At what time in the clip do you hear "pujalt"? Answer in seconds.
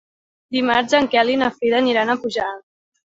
2.25-2.65